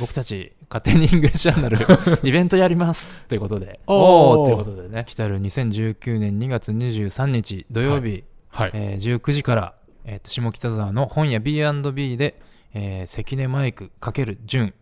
[0.00, 1.78] 僕たち勝手にイングリッシュアナル
[2.22, 3.80] イベントやりますということで。
[3.86, 4.38] おー。
[4.38, 5.04] おーということでね。
[5.06, 8.70] 来たる2019年2月23日土曜日、はい。
[8.74, 9.74] えー19時から、
[10.04, 12.40] えーと下北沢の本屋 B&B で、
[12.74, 14.74] えー関根マイク×純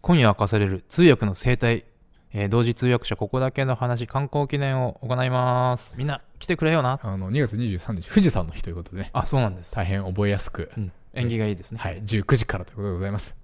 [0.00, 1.84] 今夜明かされる通訳の生態、
[2.32, 5.94] えー同時通訳者ここだけの話観光記念を行います。
[5.96, 7.00] みんな来てくれよな。
[7.02, 13.43] あの、2月23日、富士山の日ということでね、あそうなんです、大変覚えやすく、うん、縁起がいいですね、はい、19時からということでございます。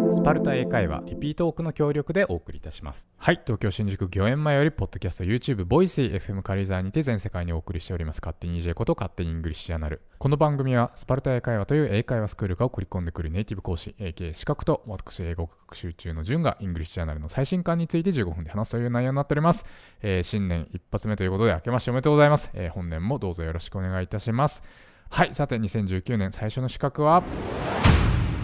[0.13, 3.09] スパルタ英会話、リピートオークの協力でお送りいたします。
[3.17, 10.01] はい、東京新宿御苑前より、ポッドキャスト、YouTube、ボイス FM カリザーにて全世界にお送りしております、勝手に EJ こと勝手にイングリッシュジャーナル。
[10.17, 19.65] この番組は、スパルタ英会話という英会話スクールが送り込んでくるネイティブ講師、AK 資格と、私、英語学習中の順が、イングリッシュジャーナルの最新刊について15分で話すという内容になっております。
[20.01, 22.51] えー新年一発目ということで、明けましておめでとうございます。
[22.53, 24.61] えー本年もどうぞよろしくお願いいたします。
[25.09, 27.23] はい、さて、2019年最初の資格は、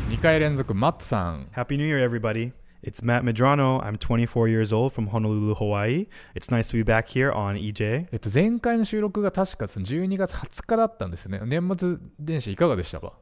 [0.10, 1.50] 2回連続マットさん。
[1.54, 2.54] Happy New Year, everybody.
[2.82, 3.84] It's Matt Medrano.
[3.84, 6.08] I'm 24 years old from Honolulu, Hawaii.
[6.34, 8.08] It's nice to be back here on EJ.
[8.14, 11.42] えっと、前回の収録が確かその12月20日だったんですよね。
[11.44, 13.14] 年末年始いかがでしたか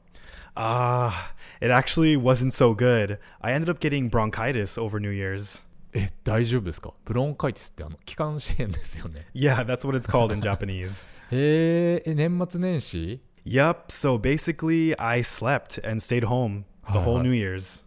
[0.56, 3.18] Ah, it actually wasn't so good.
[3.42, 5.66] I ended up getting bronchitis over New Year's.
[5.94, 9.26] え、大丈夫ですかブロンカイティスってあの、気管支炎ですよね。
[9.34, 11.08] Yeah, that's what it's called in Japanese.
[11.32, 17.85] へーえ、年末年始 Yup, so basically, I slept and stayed home the whole New Year's.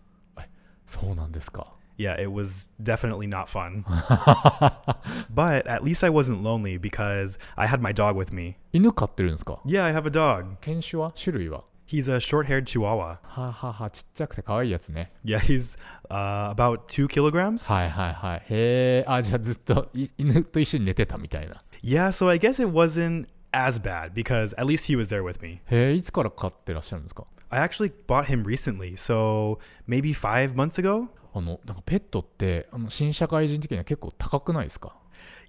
[0.85, 1.73] そうなんですか。
[1.97, 3.83] Yeah, it was definitely not fun.
[5.33, 8.57] but at least I wasn't lonely because I had my dog with me.
[8.71, 10.57] 犬飼ってるんですか Yeah, I have a dog.
[10.61, 13.19] 犬種は種類は He's a short haired chihuahua.
[13.21, 15.11] ははは、ちっちゃくて可愛いやつね。
[15.23, 15.77] Yeah, he's
[16.09, 17.71] uh, about two kilograms.
[17.71, 18.39] はいはいはい。
[18.39, 21.63] へえ、あ、じゃあずっとい犬と一緒に寝てたみたいな。
[21.83, 25.43] Yeah, so I guess it wasn't as bad because at least he was there with
[25.43, 25.61] me.
[25.67, 31.09] へえ、いつから飼ってらっしゃるんですか I actually bought him recently, so maybe five months ago.
[31.35, 34.95] あの、なんかペットって、あの新社会人的には結構高くないですか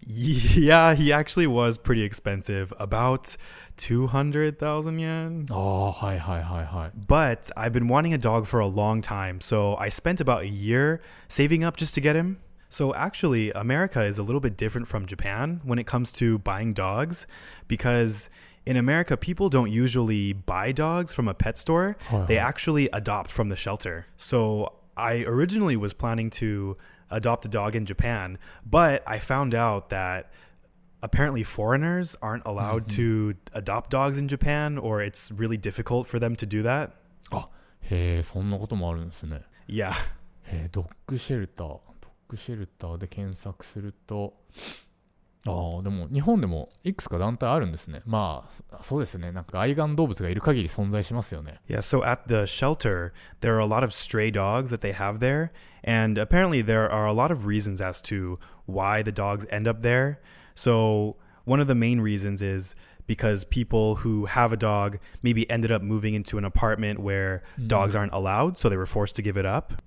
[0.07, 3.39] Yeah, he actually was pretty expensive, about
[3.79, 5.47] 200,000 yen.
[5.51, 6.93] ああ、はいはいはいはい。
[7.07, 10.47] But I've been wanting a dog for a long time, so I spent about a
[10.47, 12.39] year saving up just to get him.
[12.69, 16.73] So actually, America is a little bit different from Japan when it comes to buying
[16.73, 17.27] dogs
[17.69, 18.29] because
[18.66, 21.98] in America, people don't usually buy dogs from a pet store.
[22.28, 24.08] They actually adopt from the shelter.
[24.18, 26.76] So I originally was planning to
[27.10, 30.32] adopt a dog in Japan, but I found out that
[31.02, 33.34] apparently foreigners aren't allowed mm-hmm.
[33.34, 36.92] to adopt dogs in Japan or it's really difficult for them to do that.
[37.32, 37.50] あ、
[37.82, 39.42] へえ、そんなこともあるんですね。
[39.68, 39.92] Yeah.
[40.44, 44.34] へえ、ドッグシェルター、ドッグシェルターで検索すると、
[45.47, 48.01] ああ、でも日本でもいくつか団体あるんですね。
[48.07, 49.31] まあ、そそうですね。
[49.31, 51.61] なんか愛玩動物がいる限り存在しますよね。
[51.69, 55.19] Yeah, so at the shelter, there are a lot of stray dogs that they have
[55.19, 55.51] there,
[55.83, 59.83] and apparently there are a lot of reasons as to why the dogs end up
[59.83, 60.17] there.
[60.55, 62.75] So, one of the main reasons is
[63.07, 67.95] because people who have a dog maybe ended up moving into an apartment where dogs
[67.95, 69.83] aren't allowed, so they were forced to give it up.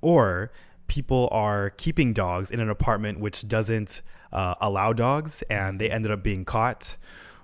[0.00, 0.50] Or
[0.88, 4.02] people are keeping dogs in an apartment which doesn't
[4.33, 5.95] uh, allow dogs and they mm-hmm.
[5.95, 6.97] ended up being caught.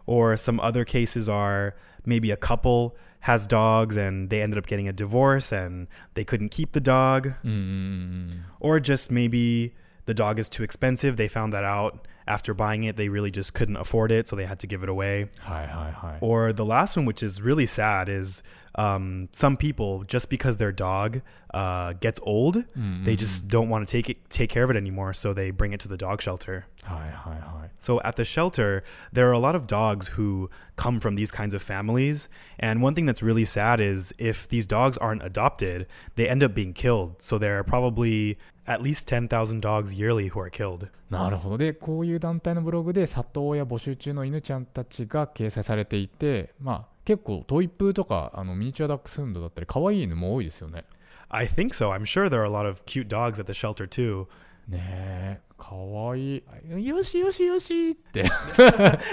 [0.06, 4.88] Or some other cases are maybe a couple has dogs and they ended up getting
[4.88, 7.34] a divorce and they couldn't keep the dog.
[7.44, 8.40] Mm.
[8.60, 11.18] Or just maybe the dog is too expensive.
[11.18, 12.96] They found that out after buying it.
[12.96, 15.30] They really just couldn't afford it, so they had to give it away.
[15.42, 16.18] Hi, hi, hi.
[16.22, 18.42] Or the last one, which is really sad, is
[18.79, 21.21] um, some people just because their dog
[21.53, 22.65] uh, gets old,
[23.05, 25.73] they just don't want to take it, take care of it anymore, so they bring
[25.73, 26.67] it to the dog shelter.
[26.83, 27.71] はいはいはい。
[27.79, 28.83] So at the shelter,
[29.13, 32.29] there are a lot of dogs who come from these kinds of families.
[32.59, 36.55] And one thing that's really sad is if these dogs aren't adopted, they end up
[36.55, 37.23] being killed.
[37.23, 38.37] So there are probably
[38.67, 40.89] at least 10,000 dogs yearly who are killed.
[41.11, 41.59] なるほど。
[41.59, 50.86] で、こういう団体のブログで里親募集中の犬ちゃんたちが掲載されていて、まあ 結構トイプーとかあのミニチュアダックスフンドだったり可愛い犬も多いですよね。
[51.28, 51.90] I think so.
[51.90, 54.28] I'm sure there are a lot of cute dogs at the shelter too.
[54.68, 55.76] ねえ、可
[56.12, 56.88] 愛い。
[56.88, 58.26] よしよしよしって。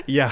[0.07, 0.29] Yeah.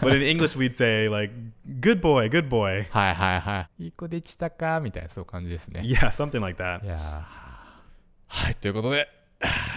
[0.00, 1.34] but in English, we'd say, like,
[1.80, 2.86] good boy, good boy.
[2.88, 3.84] はいはいはい。
[3.84, 5.82] いい子できたかみたいなそういう感じですね。
[5.84, 6.82] Yeah, something like that.
[6.82, 6.98] いやー
[8.28, 9.06] はい、ということで、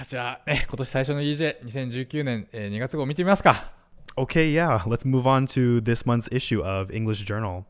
[0.07, 3.77] じゃあ、ね、今年最初の EJ、2019年、えー2月号見てみますか。
[4.17, 4.83] Okay, yeah.
[4.85, 7.65] Let's move on to this month's issue of English Journal.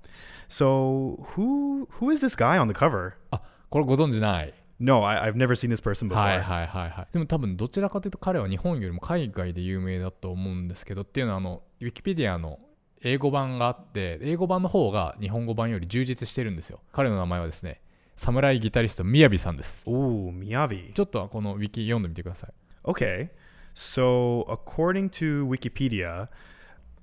[0.48, 3.14] So, who who is this guy on the cover?
[3.32, 6.16] あこれご存知ない？No, I, I've never seen this person before.
[6.16, 12.60] はいはいはいはいでも多分どちらかというと彼は日本よりも海外で有名だと思うんですけどっていうのはあのウィキペディアの
[13.04, 17.82] 英語版があって英語版の方が日本語版より充実してるんですよ彼の名前はですね
[18.16, 20.94] 侍ギタリストみやびさんです Ooh, Miyavi.
[20.94, 22.52] ちょっとこのウィキ読んでみてください
[22.84, 23.30] Okay.
[23.74, 26.28] So, according to Wikipedia,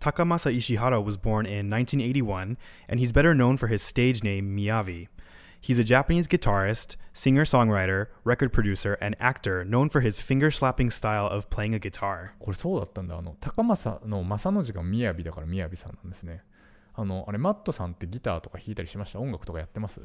[0.01, 2.59] Takamasa Ishihara was born in 1981,
[2.89, 5.09] and he's better known for his stage name Miyavi.
[5.61, 10.91] He's a Japanese guitarist, singer songwriter, record producer, and actor known for his finger slapping
[10.91, 12.35] style of playing a guitar.
[12.39, 13.17] これそうだったんだ。
[13.17, 16.43] あの、貴雅の雅の字がみやびだからみやびさんなんですね。
[16.99, 20.01] あのあれマットさんってギターとか弾いたりしました音楽とかやってます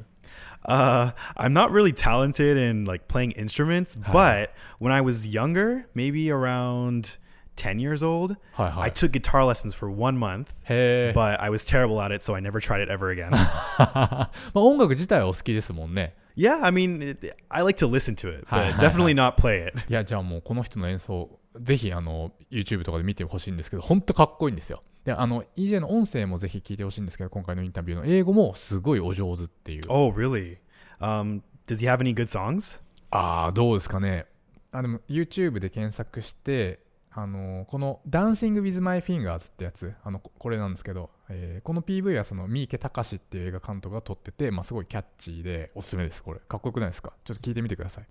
[0.67, 4.49] Uh, I'm not really talented in like playing instruments, but
[4.79, 7.17] when I was younger, maybe around
[7.55, 11.49] 10 years old, はいは I い took guitar lessons for one month, へえ but I
[11.49, 13.31] was terrible at it, so I never tried it ever again.
[13.31, 19.67] まあ音楽自体はお好きですもんね yeah, I mean, it, I like to listen to it, but definitely not play
[19.67, 19.77] it.
[19.89, 29.83] いやじゃあもうこの人の演奏ぜひあの YouTube とかで見てほしいんですけど本当かっこいいんですよであの EJ の音声もぜひ聞いてほしいんですけど今回のインタビューの英語もすごいお上手っていう。
[29.89, 30.57] Oh, really?
[30.99, 32.81] Um, does he have any good songs?
[33.09, 34.25] ああどうですかね。
[34.71, 36.79] あでも YouTube で検索して
[37.13, 39.93] あのこの「Dancing with My Fingers」ってやつ。
[40.03, 46.39] あのここれなんですけど、えーこの PV はその三池隆っていう映画監督が撮ってて、まあ、すごいキャッチーでおすすめですこれ。
[46.47, 47.11] かっこよくないですか？
[47.25, 48.07] ちょっと聞いてみてください。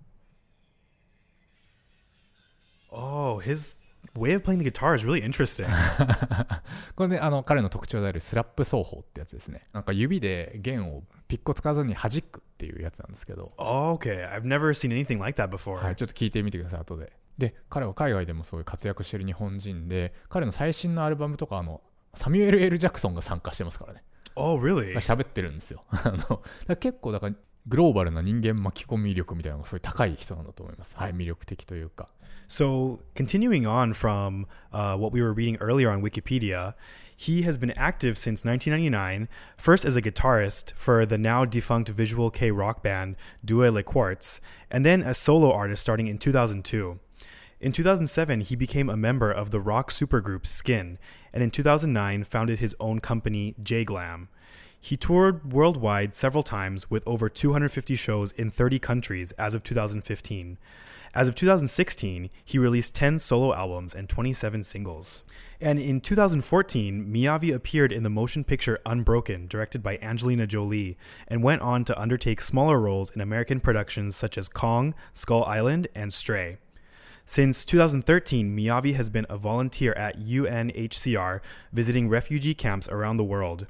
[2.93, 3.81] Oh, his
[4.15, 5.67] way of playing the guitar is really interesting.
[6.97, 14.31] これねあの彼の特徴であるスラップ奏法ってやつですねなんか指で弦をピッコ使わずに弾くっていうやつなんですけど oh, okay.
[14.33, 15.83] I've never seen anything like that before.
[15.83, 21.81] はい、ちょっと聞いてみてください後でで彼は海外でもそういう活躍してる日本人で彼の最新のアルバムとかあの
[22.13, 24.03] サミュエル・ L・ ジャクソンが参加してますからね
[24.37, 24.95] Oh, really?
[24.95, 26.13] が喋ってるんですよ あ
[26.69, 27.35] の結構だから
[27.68, 32.08] グローバルな人間巻き込み力みたいなのがすごい高い人なんだと思いますはい魅力的というか
[32.48, 36.76] So, continuing on from uh, what we were reading earlier on Wikipedia,
[37.16, 39.28] he has been active since 1999,
[39.58, 44.42] first as a guitarist for the now defunct visual K rock band Due Le Quartz,
[44.70, 47.00] and then as solo artist starting in 2002.
[47.62, 51.00] In 2007, he became a member of the rock supergroup Skin,
[51.34, 54.30] and in 2009 founded his own company, J Glam.
[54.81, 60.59] He toured worldwide several times with over 250 shows in 30 countries as of 2015.
[61.13, 65.25] As of 2016, he released 10 solo albums and 27 singles.
[65.61, 70.97] And in 2014, Miyavi appeared in the motion picture Unbroken, directed by Angelina Jolie,
[71.27, 75.89] and went on to undertake smaller roles in American productions such as Kong, Skull Island,
[75.97, 76.59] and Stray.
[77.27, 81.41] Since 2013, Miyavi has been a volunteer at UNHCR,
[81.73, 83.67] visiting refugee camps around the world.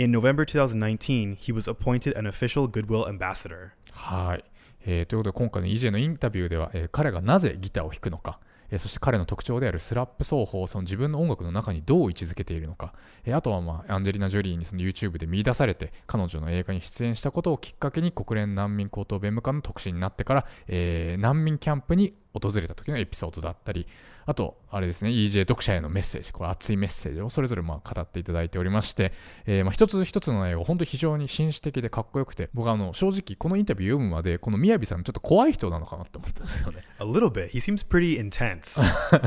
[0.00, 3.72] In November 2019, he was appointed an official Goodwill ambassador.
[3.92, 4.44] はい、
[4.86, 12.94] えーということで今回の EJ のインタビューでは、えー彼がなぜギターを弾くのか、えーそして彼の特徴であるスラップ奏法をその自分の音楽の中にどう位置づけているのか、
[13.26, 23.86] えーあとは、まあ、アンジェリーナ・ジョリーにその YouTube で見出されて彼女の映画に出演したことをきっかけに国連難民高等弁務官の特使になってから、えー難民キャンプに訪れた時のエピソードだったり
[24.26, 29.12] あとあれですね EJ 読者へのメッセージこれ熱いメッセージをそれぞれまあ語っていただいておりまして、
[29.46, 37.48] えーまあ一つ一つの内容本当に非常に紳士的でかっこよくて僕はあの正直このインタビュー読むまでこのみやびさんちょっと怖い人なのかなって思ったんですよね A little bit.
[37.48, 38.80] He seems pretty intense.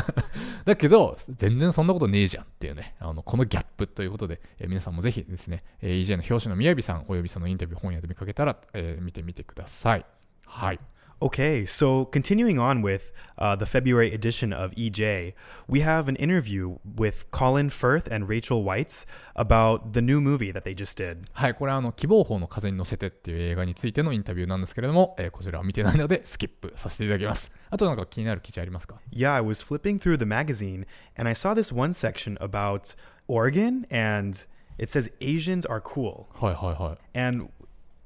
[0.63, 10.05] だけど全然そんなことねえじゃんっていうねあのこのギャップということで、えー皆さんもぜひですね、えー EJ の表紙のみやびさんおよびそのインタビュー本屋で見かけたら、えー見てみてください
[10.45, 10.79] はい
[11.23, 15.31] Okay, so continuing on with uh, the February edition of EJ,
[15.69, 20.65] we have an interview with Colin Firth and Rachel Weisz about the new movie that
[20.65, 21.29] they just did.
[21.31, 27.53] はい、これはあの喜望峰の風に乗せてっていう映画についてのインタビューなんですけれども、えー、こちらは見てないのでスキップさせていただきます。
[27.69, 30.85] あとなんか気になる記事ありますか Yeah, I was flipping through the magazine
[31.17, 32.95] and I saw this one section about
[33.29, 34.45] Oregon and
[34.77, 36.25] it says Asians are cool.
[36.33, 37.17] はいはいはい。
[37.17, 37.47] And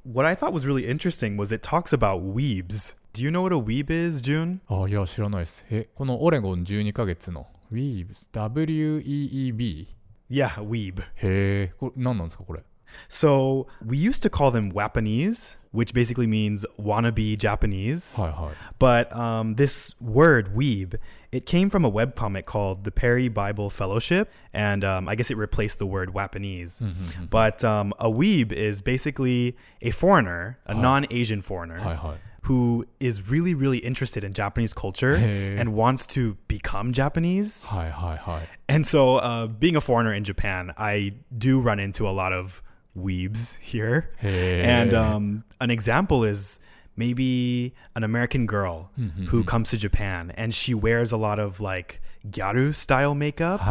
[0.03, 2.93] what I thought was really interesting was it talks about weebs.
[3.17, 4.59] Do you know what a weeb is, June?
[4.67, 5.65] あいや、知らないです。
[5.71, 9.87] え、このオレゴン12ヶ月の Weebs、W-E-E-B?
[10.29, 11.01] Yeah, weeb.
[11.01, 12.61] へえ、これ何なんですか、これ。
[13.09, 18.13] So we used to call them Wapanese, which basically means wannabe Japanese.
[18.17, 18.51] Hi, hi.
[18.77, 20.99] But um, this word weeb,
[21.31, 25.37] it came from a webcomic called The Perry Bible Fellowship, and um, I guess it
[25.37, 26.79] replaced the word Wapanese.
[26.81, 27.25] Mm-hmm, mm-hmm.
[27.31, 31.79] But um, a weeb is basically a foreigner, a non Asian foreigner.
[31.79, 35.57] Hi, who is really really interested in Japanese culture hey.
[35.57, 37.65] and wants to become Japanese.
[37.65, 38.47] Hi hi hi.
[38.69, 42.63] And so, uh, being a foreigner in Japan, I do run into a lot of
[42.97, 44.11] weebs here.
[44.17, 44.61] Hey.
[44.61, 46.59] And um, an example is
[46.95, 49.25] maybe an American girl mm-hmm.
[49.25, 49.47] who mm-hmm.
[49.47, 53.61] comes to Japan and she wears a lot of like Gyaru style makeup.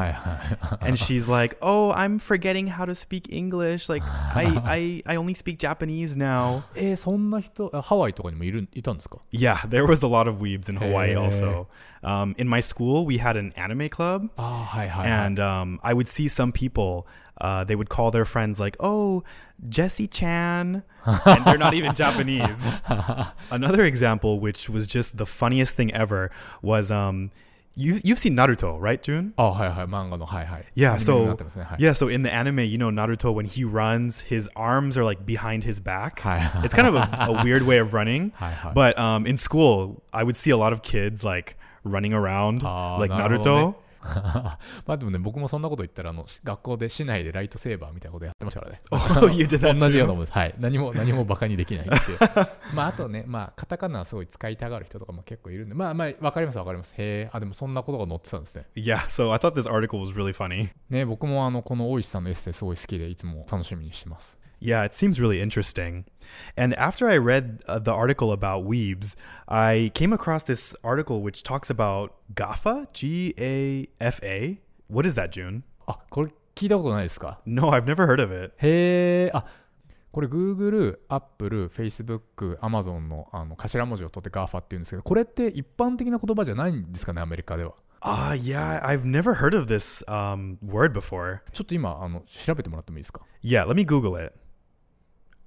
[0.81, 3.89] and she's like, "Oh, I'm forgetting how to speak English.
[3.89, 4.45] Like, I
[5.07, 6.97] I, I only speak Japanese now." Eh,
[9.31, 11.69] yeah, there was a lot of weebs in Hawaii also.
[12.03, 14.29] Um, in my school, we had an anime club.
[14.39, 17.07] Ah, and um, I would see some people
[17.41, 19.23] uh, they would call their friends like, "Oh,
[19.69, 22.67] Jesse Chan," and they're not even Japanese.
[23.51, 26.31] Another example, which was just the funniest thing ever,
[26.63, 27.31] was um,
[27.77, 29.35] you you've seen Naruto, right, Jun?
[29.37, 30.65] Oh, hi, hi, manga no, hi, hi.
[30.75, 31.37] Yeah, so
[31.79, 35.27] yeah, so in the anime, you know Naruto when he runs, his arms are like
[35.27, 36.23] behind his back.
[36.65, 38.33] it's kind of a, a, weird way of running.
[38.75, 42.97] but um, in school, I would see a lot of kids like running around oh,
[42.99, 43.77] like Naruto.
[44.87, 48.81] まあでもね、僕もそんなこと言ったら、あのし学校で市内でライトセーバーみたいなことやってましたからね。
[48.91, 49.21] Oh,
[49.79, 50.33] 同じような.もんです。
[50.33, 50.55] はい。
[50.59, 52.19] 何も、何もバカにできないっていう。
[52.75, 56.93] まあ、あとね、まあ、カタカナはすごい使いたがる人とかも結構いるんで、まあまあ、わかりますわかります。
[56.93, 58.67] へえ、あ、でもそんなことが載ってたんですね。
[58.75, 60.71] Yeah, so I thought this article was really funny.
[60.91, 64.39] ね、僕もあの、この大石さんのエッセイすごい好きで、いつも楽しみにしてます。
[64.60, 66.06] Yeah, it seems really interesting.
[66.56, 69.16] And after I read uh, the article about weebs,
[69.48, 74.60] I came across this article which talks about GAFA, G A F A.
[74.88, 75.64] What is that, June?
[75.88, 78.54] あ、これ聞いたことないですか No, I've never heard of it.
[78.58, 79.46] へえ、あ、
[80.12, 87.74] これ Google、Apple、Facebook、Amazon のあの頭文字を取って GAFA って言うんですけど、これって一般的な言葉じゃないんですかね、アメリカでは。
[88.04, 91.40] Ah, yeah, I've never heard of this um, word before.
[91.54, 94.34] ちょっと今、あの調べてもらってもいいですか Yeah, let me Google it.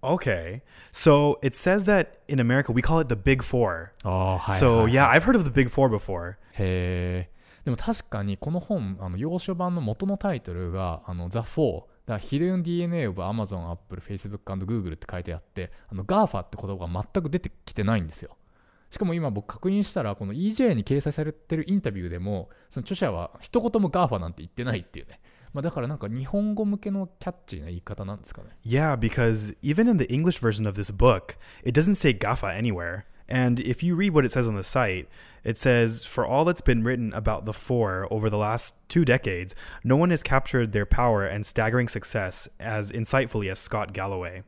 [0.02, 3.90] Okay, so it says that in America we call it the Big Four.
[4.04, 6.36] ああ、はい、So はい yeah, I've heard of the Big Four before.
[6.54, 7.30] へえ。
[7.66, 18.38] でも確かにこの本、あの洋書版の元のタイトルがあの The Four、だから Hidden DNA of Amazon、Apple、Facebook and Google って書いてあって、あの GAFA って言葉が全く出てきてないんですよ。
[18.90, 25.20] しかも今僕確認したら、この EJ に掲載されてるインタビューでも、その著者は一言も GAFA なんて言ってないっていうね。
[25.53, 28.49] まあ、だからなんか日本語向けのキャッチーな言い方なんですかね。
[28.67, 33.05] Yeah, because even in the English version of this book, it doesn't say GAFA anywhere.
[33.29, 35.09] And if you read what it says on the site,
[35.45, 39.55] it says, For all that's been written about the four over the last two decades,
[39.83, 44.43] no one has captured their power and staggering success as insightfully as Scott Galloway.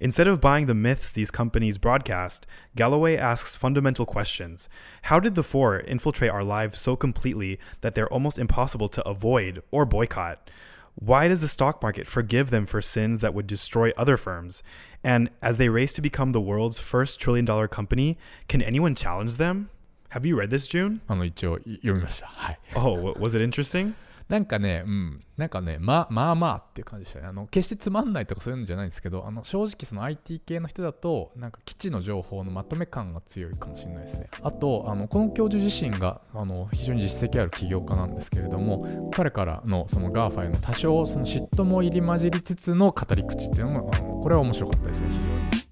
[0.00, 4.68] Instead of buying the myths these companies broadcast, Galloway asks fundamental questions.
[5.02, 9.62] How did the four infiltrate our lives so completely that they're almost impossible to avoid
[9.70, 10.50] or boycott?
[10.94, 14.62] Why does the stock market forgive them for sins that would destroy other firms?
[15.04, 18.16] And as they race to become the world's first trillion dollar company,
[18.48, 19.68] can anyone challenge them?
[20.10, 21.00] Have you read this, June?
[21.08, 22.28] あの一応い読みました。
[22.28, 22.58] はい。
[22.74, 23.92] Oh, wa- was it interesting?
[24.31, 27.27] なんかね、うん、なんかね、まあまあまあっていう感じでしたね。
[27.27, 34.29] あの決してつまんないとかそういうのじゃないんですけど、あの正直その IT 系の人だと、なんか基地の情報のまとめ感が強いかもしれないですね。
[34.41, 45.70] あと、あのこの教授自身があの非常に実績ある起業家なんですけれども、彼からのその GAFA への多少その嫉妬も入り混じりつつの語り口っていうのも、あのこれは面白かったですね、非常に。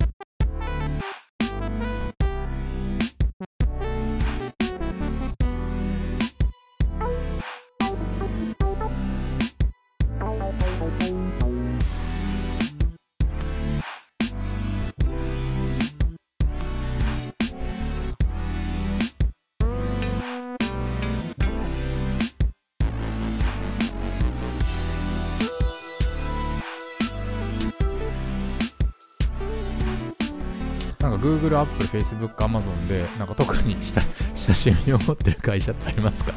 [31.58, 34.02] なんか Google、Apple、Facebook、Amazon で、 なんか特に親
[34.34, 36.32] 親しみを持ってる会社ってありますか、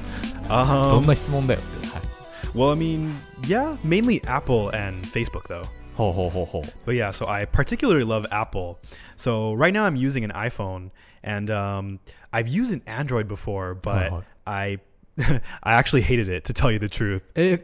[0.48, 0.54] ど
[1.00, 1.88] Um, んな質問だよって。
[1.88, 2.02] はい、
[2.56, 5.64] well, I mean, yeah, mainly Apple and Facebook, though.
[5.96, 6.62] ほうほうほうほう。
[6.90, 8.78] But yeah, so I particularly love Apple.
[9.18, 10.92] So right now I'm using an iPhone,
[11.24, 12.00] and um,
[12.32, 14.22] I've used an Android before, but Uh-huh.
[14.46, 14.78] I
[15.62, 17.24] I actually hated it to tell you the truth.
[17.34, 17.58] え、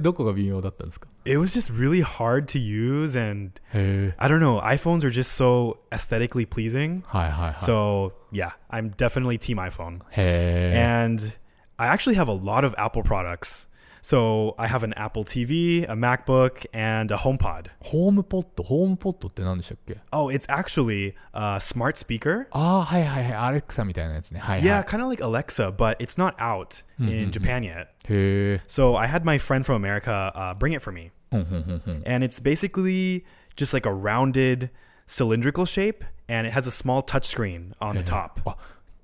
[0.00, 4.14] どこが微妙だったんですか It was just really hard to use, and へえ。
[4.18, 4.60] I don't know.
[4.60, 7.02] iPhones are just so aesthetically pleasing.
[7.06, 7.54] はいはいはい。
[7.60, 10.00] So yeah, I'm definitely team iPhone.
[10.10, 11.04] へえ。
[11.06, 11.36] And
[11.76, 13.68] I actually have a lot of Apple products.
[14.02, 17.66] So I have an Apple TV, a MacBook, and a HomePod.
[17.80, 22.46] ホームポット、ホームポットって何でしたっけ Oh, it's actually a smart speaker.
[22.52, 23.34] ああ、はいはいはい。
[23.34, 24.40] アレクサみたいなやつね。
[24.40, 24.68] はいはい。
[24.68, 27.88] Yeah, kind of like Alexa, but it's not out in Japan yet.
[28.08, 28.62] へえ。
[28.66, 31.10] So I had my friend from America uh, bring it for me.
[31.30, 32.02] ふんふんふんふん。
[32.06, 33.24] And it's basically
[33.56, 34.70] just like a rounded
[35.06, 38.40] cylindrical shape, and it has a small touch screen on the top.
[38.46, 38.56] あ、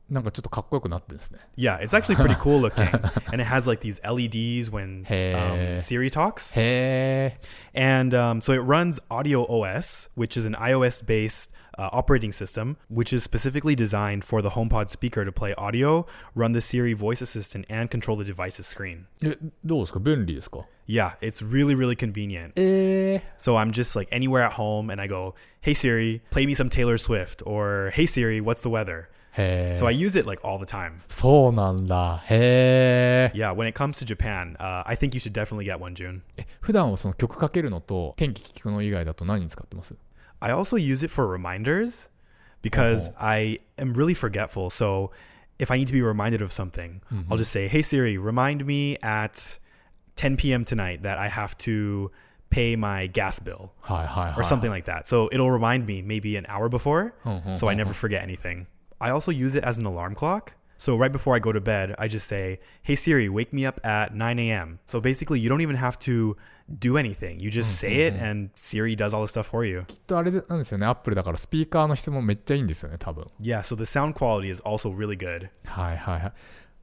[0.10, 1.39] なんかちょっとかっこよくなってですね。
[1.56, 2.88] Yeah, it's actually pretty cool looking.
[3.32, 6.51] and it has like these LEDs when um, Siri talks.
[7.74, 13.13] And um, so it runs audioOS, which is an iOS based uh, operating system, which
[13.13, 17.66] is specifically designed for the HomePod speaker to play audio, run the Siri voice assistant,
[17.70, 19.06] and control the device's screen.
[19.22, 22.54] Eh, え、どうですか便利ですか Yeah, it's really, really convenient.
[23.38, 26.68] So I'm just like anywhere at home and I go, hey Siri, play me some
[26.70, 29.08] Taylor Swift, or hey Siri, what's the weather?
[29.76, 31.02] So I use it like all the time.
[31.08, 32.24] そうなんだ。
[32.30, 33.38] へえ。
[33.38, 36.22] Yeah, when it comes to Japan,、uh, I think you should definitely get one, June.
[36.38, 36.44] Eh,
[40.42, 42.10] I also use it for reminders
[42.62, 43.14] because oh.
[43.20, 44.70] I am really forgetful.
[44.70, 45.12] So
[45.60, 47.32] if I need to be reminded of something, mm-hmm.
[47.32, 49.60] I'll just say, "Hey Siri, remind me at
[50.16, 50.66] 10 p.m.
[50.66, 52.12] tonight that I have to
[52.50, 53.74] pay my gas bill
[54.38, 57.68] or something like that." So it'll remind me maybe an hour before, oh, oh, so
[57.68, 58.68] I never forget anything.
[59.00, 60.55] I also use it as an alarm clock.
[60.76, 63.81] So right before I go to bed, I just say, Hey Siri, wake me up
[63.85, 64.81] at 9 a.m.
[64.87, 66.37] So basically, you don't even have to
[66.79, 67.41] do anything.
[67.41, 69.85] You just say it and Siri does all the stuff for you.
[69.87, 70.87] きっとあれなんですよね。
[70.87, 73.26] アップルだからスピーカーの質もめっちゃいいんですよね、多分。
[73.41, 75.49] Yeah, so the sound quality is also really good.
[75.64, 76.33] はいはいはい。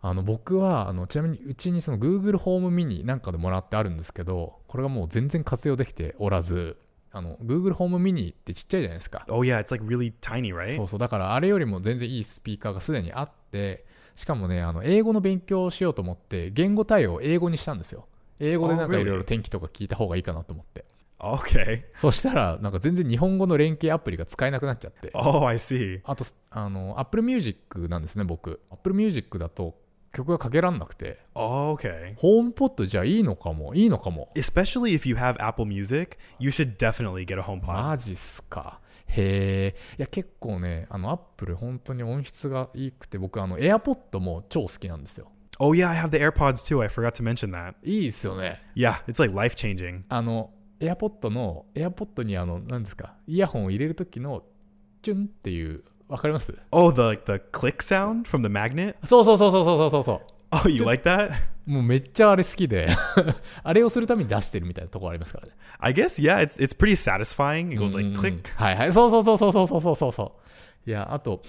[0.03, 6.77] あの僕はあのちなみにうちにその Google ホームミニなんかでもらってあるんですけどこれがもう全然活用できておらず
[7.16, 10.76] あの Google ホームミニってちっちゃいじゃないですか Oh, yeah, it's like really tiny, right?
[10.76, 18.06] そうそうだからあれよりも全然いいスピーカーがすでにあってしかもねあの英語の勉強をしようと思って言語対応を英語にしたんですよ
[18.38, 19.00] 英語でなんか Oh?
[19.00, 20.84] いろいろ天気とか聞いた方がいいかなと思って
[21.18, 21.84] Okay.
[21.96, 26.00] そしたらなんか全然日本語の連携アプリが使えなくなっちゃって Oh, I see.
[26.04, 29.74] あとあの Apple Music なんですね僕 Apple Music だと
[30.16, 32.14] 曲がかけらんなくて Oh, okay.
[32.16, 37.66] ホームポッドじゃいいのかもいいのかも Especially if you have Apple Music, you should definitely get a HomePod.
[37.66, 46.82] マジっすかへえいや結構ねあのアップル本当に音質がいいくて僕あの AirPod も超好きなんですよ Oh, yeah, I have the AirPods too.
[46.82, 47.76] I forgot to mention that.
[47.82, 50.02] いいっすよね Yeah, it's like life changing.
[50.08, 54.42] あの AirPod の AirPod にあの何ですかイヤホンを入れる時の
[55.02, 58.94] チュンっていうわかります？Oh, the like the click sound from the magnet?
[59.04, 60.20] そうそうそうそうそうそうそう
[60.52, 61.32] Oh, you like that?
[61.66, 62.88] もうめっちゃあれ好きで
[63.64, 66.38] あれをするために出してるみたいなところありますからね I guess yeah.
[66.40, 67.72] It's it's pretty satisfying.
[67.74, 68.48] It goes like うんうん click.
[68.54, 70.32] はいはいそうそうそうそうそうそうそうそ
[70.86, 71.42] ういやあと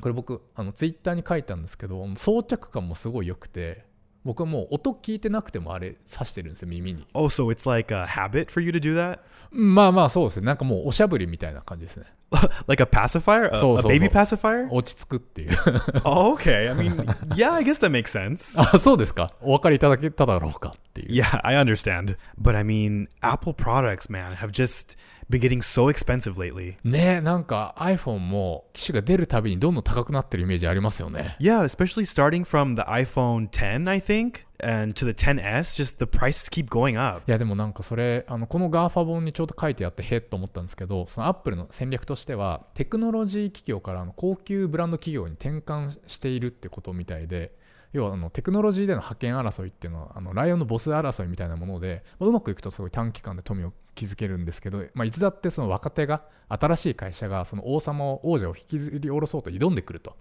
[0.00, 3.84] これ僕あのツイッターに書いたんですけど装着感もすごい良くて
[4.24, 9.20] 僕はもう音聞いてなくてもあれ挿してるんですよ耳に Oh, so it's like a habit for you to do that?
[9.52, 12.06] まあまあそうですねなんかもうおしゃぶりみたいな感じですね
[12.67, 13.49] like a pacifier?
[13.51, 14.11] A, So, a so, baby so.
[14.11, 14.67] pacifier?
[14.71, 15.57] 落ち着くっていう
[16.05, 16.69] Oh, okay.
[16.69, 16.95] I mean,
[17.35, 18.57] yeah, I guess that makes sense.
[18.59, 22.15] あそうですかお分かりいただけただろうかっていう Yeah, I understand.
[22.41, 24.97] But I mean, Apple products, man, have just
[25.28, 26.76] been getting so expensive lately.
[26.84, 35.12] ねなんか iPhone も機種が出るたびにどんどん高くなってるイメージありますよね Yeah, especially starting from the iPhone 10, I think, and to the
[35.12, 37.22] 10s, just the prices keep going up.
[37.26, 47.52] いやでもなんかそれあのこの GAFA 本にちょうど書いてあってへっと思ったんですけどそのアップルの戦略としてはテクノロジー企業からあの高級ブランド企業に転換しているってことみたいで
[47.96, 60.14] 要はあのテクノロジーでの覇権争いっていうのはあのライオンのボス争いみたいなもので、まうまくいくとすごい短期間で富を築けるんですけど、まあ、いつだってその若手が新しい会社がその王様を王者を引きずり下ろそうと挑んでくると。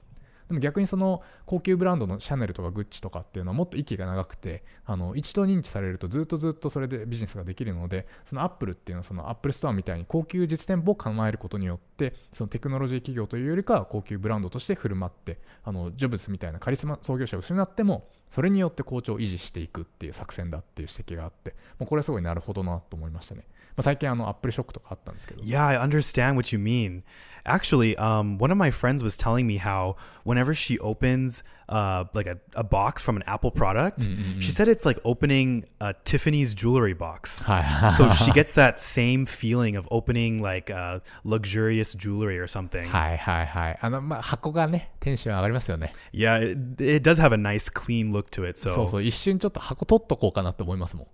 [0.47, 27.03] でも逆にその高級ブランドのシャネルとかグッチとかっていうのはもっと息が長くてあの一度認知されるとずっとずっとそれでビジネスができるのでそのアップルっていうのはそのアップルストアみたいに高級実店舗を構えることによってそのテクノロジー企業というよりかは高級ブランドとして振る舞ってあのジョブズみたいなカリスマ創業者を失ってもそれによって好調を維持していくっていう作戦だっていう指摘があってもうこれはすごいなるほどなと思いましたね、まあ、最近あのアップルショックとかあったんですけど Yeah, I understand what you mean.
[27.46, 32.26] Actually, um, one of my friends was telling me how whenever she opens uh, like
[32.26, 34.06] a, a box from an Apple product,
[34.40, 37.42] she said it's like opening a Tiffany's jewelry box.
[37.44, 42.86] はい so she gets that same feeling of opening like uh, luxurious jewelry or something.
[42.86, 48.58] はいはいはいあのまあ箱がねテンション上がりますよね Yeah, it, it does have a nice clean look to it.
[48.58, 51.06] そう So, そう一瞬ちょっと箱取っとこうかなって思いますもん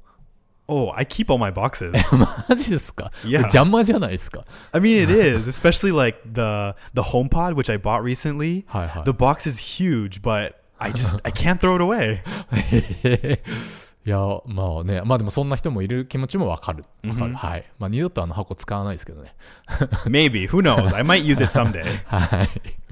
[0.70, 1.92] oh, I keep all my boxes.
[2.48, 3.38] マジですか、 Yeah.
[3.42, 8.64] 邪魔じゃないですか I mean, it is, especially like the the HomePod, which I bought recently.
[8.66, 12.20] はいはい The box is huge, but I just I can't throw it away.
[14.04, 17.34] いやまあねまあでもそんな人もいる気持ちもわかるわかる、 Mhm.
[17.34, 19.34] はいまあ二度とあの箱使わないですけどね
[20.06, 20.94] Maybe who knows?
[20.94, 21.98] I might use it someday.
[22.06, 22.48] はい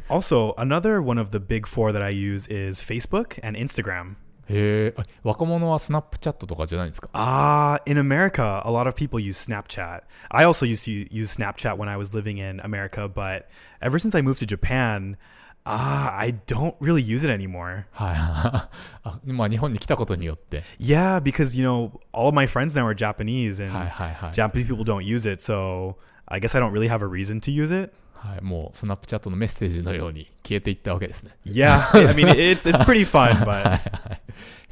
[0.08, 4.16] Also, another one of the big four that I use is Facebook and Instagram.
[4.48, 10.02] へえあ若者はスナップチャットとかじゃないんですか Ah, in America, a lot of people use Snapchat.
[10.30, 13.48] I also used to use Snapchat when I was living in America, but
[13.80, 15.16] ever since I moved to Japan,
[15.64, 17.86] ah, I don't really use it anymore.
[17.92, 24.66] はいあまあ日本に来たことによって、 Yeah, because you know all of my friends now are Japanese, and はいはいはい Japanese
[24.68, 27.70] people don't use it, so I guess I don't really have a reason to use
[27.70, 27.92] it.
[28.21, 31.31] はい、もうスナップチャットのメッセージのように消えていったわけですね。
[31.45, 34.21] Yeah, I mean it's it's pretty fun, はい but はい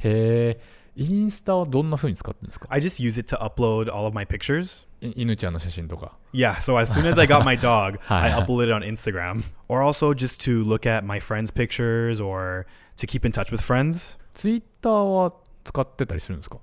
[0.00, 0.60] へえ、
[0.96, 4.86] インスタはどんな風に使ってるんですか I just use it to upload all of my pictures.
[5.00, 6.12] い犬ちゃんの写真とか。
[6.34, 9.44] Yeah, so as soon as I got my dog, I uploaded it on Instagram.
[9.68, 12.66] Or also just to look at my friends' pictures or
[12.98, 14.18] to keep in touch with friends.
[14.34, 15.32] ツイッターは
[15.64, 16.58] 使ってたりするんですか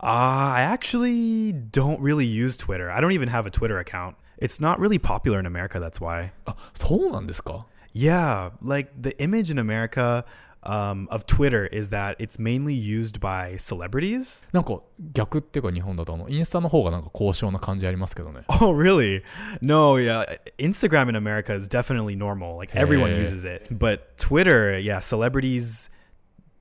[0.00, 2.92] Uh, I actually don't really use Twitter.
[2.92, 4.14] I don't even have a Twitter account.
[4.39, 6.31] It's not really popular in America, that's why.
[6.45, 10.25] あ、そうなんですか Yeah, like the image in America
[10.63, 14.47] um, of Twitter is that it's mainly used by celebrities.
[14.51, 14.81] な んか
[15.13, 18.41] 逆っていうか日本だとあのインスタの方がなんか高尚な感じありますけどね。
[18.47, 19.21] Oh, really?
[19.61, 20.25] No, yeah.
[20.57, 22.57] Instagram in America is definitely normal.
[22.57, 23.19] Like everyone Hey.
[23.21, 23.67] uses it.
[23.69, 25.89] But Twitter, yeah, celebrities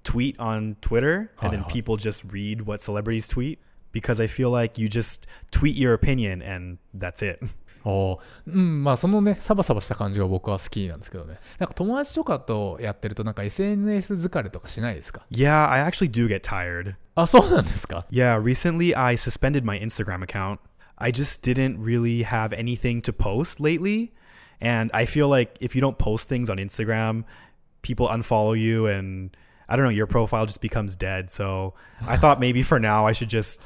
[0.04, 1.72] tweet on Twitter and then Hi, hi.
[1.72, 3.60] people just read what celebrities tweet
[3.92, 7.40] because I feel like you just tweet your opinion and that's it.
[7.89, 11.39] おーうん、まあそのね、サバサバした感じが僕は好きなんですけどね。
[11.57, 16.95] なんか友達とかとやってるとなんか SNS 疲れとかしないですか Yeah, I actually do get tired.
[17.15, 20.59] あ、そうなんですか Yeah, recently I suspended my Instagram account.
[20.97, 24.11] I just didn't really have anything to post lately.
[24.59, 27.23] And I feel like if you don't post things on Instagram,
[27.83, 29.29] people unfollow you and
[29.69, 31.31] I don't know, your profile just becomes dead.
[31.31, 31.73] So
[32.05, 33.63] I thought maybe for now I should just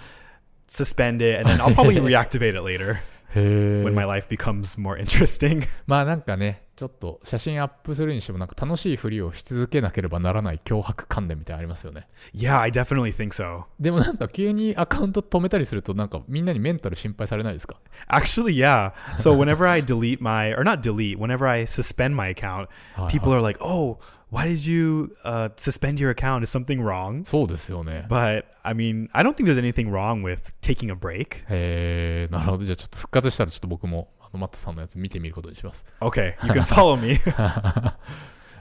[0.67, 4.05] suspend it and then I'll probably reactivate it later へ when え my。
[4.05, 5.67] life becomes more interesting.
[5.87, 12.07] まあなんかね、ちょっと写真アップするにしてもなんか楽しいふりをし続けなければならない脅迫観念みたいなのありますよね。
[12.33, 13.63] Yeah, I definitely think so.
[13.79, 17.77] でもなんか急にアカウント止めたりするとなんかみんなにメンタル心配されないですか
[18.09, 18.91] Actually, yeah.
[19.17, 22.67] So whenever I delete my, or not delete, whenever I suspend my account,
[23.09, 23.99] people are like, "Oh,
[24.30, 26.42] why did you uh, suspend your account?
[26.42, 28.06] Is something wrong?" そうですよね。
[28.08, 31.44] But I mean, I don't think there's anything wrong with taking a break.
[31.48, 32.64] へえ、なるほど。
[32.64, 35.84] じゃあちょっと復活したらちょっと僕もあのマットさんのやつ見てみることにします。
[36.00, 37.18] Okay, you can follow me.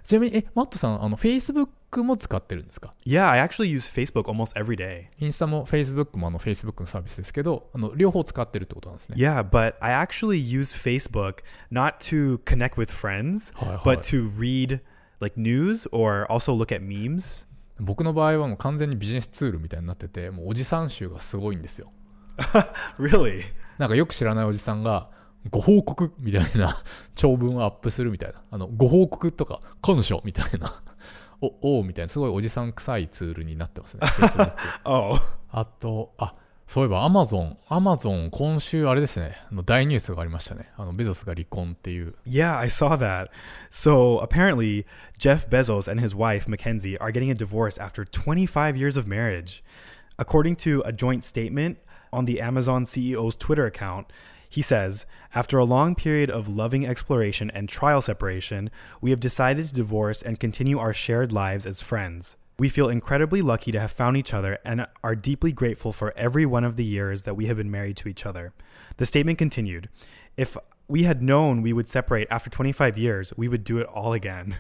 [0.05, 5.05] ちなみに、え、マットさん、あの、Facebook も使ってるんですか yeah, I actually use Facebook almost every day.
[5.17, 9.15] インスタも Facebook もあの Facebook のサービスですけど、あの両方使ってるってことなんですね。
[9.17, 11.37] Yeah, but I actually use Facebook
[11.71, 14.79] not to connect with friends, はいはい but to read
[15.20, 17.46] like news or also look at memes?
[17.78, 21.92] 僕の場合はもう完全にビジネスツールみたいになってて、もうおじさん集がすごいんですよ。
[22.98, 23.42] Really?
[23.78, 25.10] なんかよく知らないおじさんが、
[25.50, 26.82] ご報告みたいな
[27.14, 28.42] 長文をアップするみたいな。
[28.50, 30.82] あの、ご報告とか、彼女みたいな。
[31.40, 34.02] お、おうみたいな、すごいおじさん臭いツールになってますね。
[34.84, 35.18] Oh.
[35.50, 36.34] あと、あ、
[36.69, 40.71] そういえば Amazon、Amazon 今週あれですね、あの大ニュースがありましたね。
[40.77, 42.15] あのベゾスが離婚っていう。
[42.25, 43.29] Yeah, I saw that.
[43.69, 44.85] So apparently,
[45.17, 49.63] Jeff Bezos and his wife, Mackenzie, are getting a divorce after 25 years of marriage.
[50.17, 51.77] According to a joint statement
[52.11, 54.07] on the Amazon CEO's Twitter account,
[54.49, 58.69] he says, After a long period of loving exploration and trial separation,
[59.01, 62.37] we have decided to divorce and continue our shared lives as friends.
[62.59, 66.45] We feel incredibly lucky to have found each other and are deeply grateful for every
[66.45, 68.53] one of the years that we have been married to each other.
[68.97, 69.89] The statement continued
[70.37, 70.55] If
[70.87, 74.55] we had known we would separate after 25 years, we would do it all again.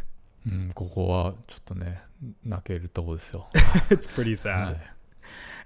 [0.47, 2.03] うん、ここはちょっとね、
[2.43, 3.47] 泣けるとこですよ。
[3.89, 4.75] it's pretty は sad.
[4.75, 4.95] い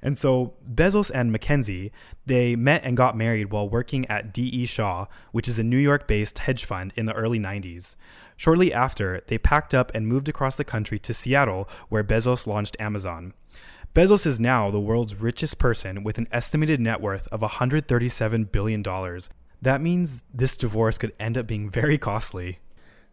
[0.02, 1.92] And so Bezos and Mackenzie,
[2.26, 6.40] they met and got married while working at DE Shaw, which is a New York-based
[6.40, 7.98] hedge fund in the early 90s.
[8.37, 12.77] Shortly after, they packed up and moved across the country to Seattle, where Bezos launched
[12.81, 13.33] Amazon.
[13.95, 18.83] Bezos is now the world's richest person with an estimated net worth of $137 billion.
[19.63, 22.59] That means this divorce could end up being very costly.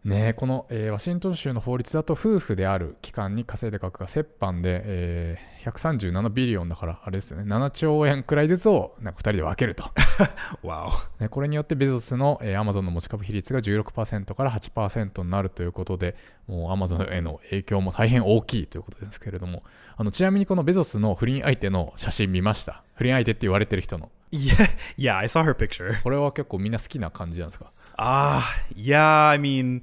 [0.04, 7.44] ねえこの、えーワシントン州の法律だと夫婦である期間に稼いだ額が折半で、えー137ビリオンだからあれですよね。
[7.44, 9.84] 7兆円くらいずつをなんか2人で分けると、
[10.64, 10.90] Wow.
[11.20, 16.16] ね、これによってベゾスの、えー、アマゾンの持ち株比率が16%から8%になるということで
[16.48, 19.62] もうアマゾンへの影響も大変大きいということですけれども。
[19.96, 22.82] あのちなみにこのベゾスの不倫相手の写真見ました？
[22.96, 24.10] 不倫相手って言われてる人の。
[24.32, 26.02] Yeah, yeah, I saw her picture.
[26.02, 27.70] これは結構みんな好きな感じなんですか？
[27.97, 29.03] Ah, yeah.
[29.29, 29.81] I mean,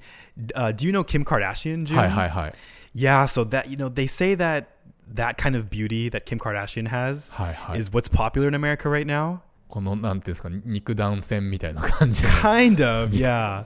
[0.55, 1.85] uh, do you know Kim Kardashian?
[1.85, 1.97] June?
[1.99, 2.53] はいはいはい
[2.95, 3.27] Yeah.
[3.27, 4.67] So that you know, they say that
[5.13, 9.05] that kind of beauty that Kim Kardashian has はいはい is what's popular in America right
[9.07, 9.41] now.
[9.69, 13.65] このなんていうんですか肉弾戦みたいな感じ の Kind of, yeah.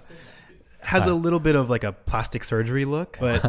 [0.81, 3.43] Has a little bit of like a plastic surgery look, but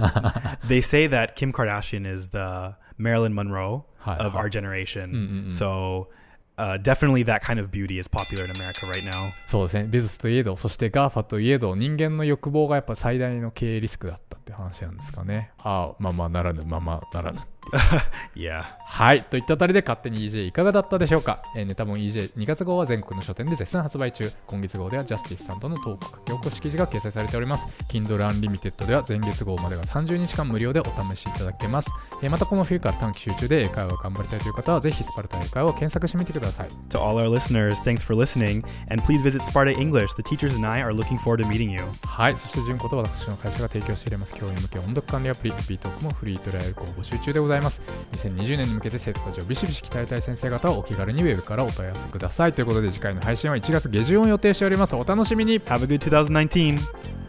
[0.67, 4.39] they say that Kim Kardashian is the Marilyn Monroe Hi, of hi.
[4.39, 5.45] our generation.
[5.49, 6.09] So
[6.56, 9.32] uh, definitely that kind of beauty is popular in America right now.
[9.46, 15.52] そうですね、ビズスといえど、そして GAFA といえど、人間の欲望がやっぱ最大の経営リスクだったって話なんですかね。
[15.58, 17.40] ああ、まあまあならぬ、まあまあならぬ。
[18.34, 18.64] Yeah.
[18.86, 19.22] はい。
[19.22, 24.30] といったあたりで勝手に EJ いかがだったでしょうか、えー、ネタ本 EJ2 月号は全国の書店で絶賛発売中。
[24.46, 27.66] 今月号ではジャスティスさんとのトーク書き起こし記事が掲載されております。
[27.88, 31.90] Kindle Unlimited では前月号までが30日間無料でお試しいただけます。
[32.22, 36.68] えーまたこの冬から短期集中で英会話を頑張りたいという方はぜひスパルタ英会話を検索してみてください。
[36.90, 40.14] To all our listeners, thanks for listening, and please visit Sparta English.
[40.16, 41.80] The teachers and I are looking forward to meeting you.
[42.04, 42.36] はい。
[42.36, 47.80] そして純子と私の会社が提供しているます教員向け音読管理アプリ、ビートークもフリートライアルを募集中でございます。
[48.12, 52.52] 2020年に向けて生徒たちをビシビシ鍛えたい先生方はお気軽にウェブからお問い合わせください。
[52.52, 54.94] ということで次回の配信は1月下旬を予定しております。
[54.96, 57.23] お楽しみに Have a good 2019.